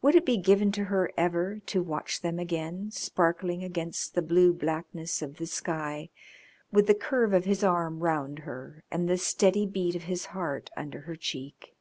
[0.00, 4.52] Would it be given to her ever to watch them again sparkling against the blue
[4.52, 6.10] blackness of the sky,
[6.70, 10.70] with the curve of his arm round her and the steady beat of his heart
[10.76, 11.74] under her cheek?